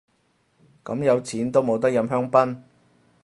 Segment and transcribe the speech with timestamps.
[0.83, 2.63] 咁有錢都冇得飲香檳